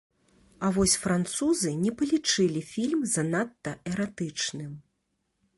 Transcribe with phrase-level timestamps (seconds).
[0.67, 4.73] А вось французы не палічылі фільм занадта эратычным.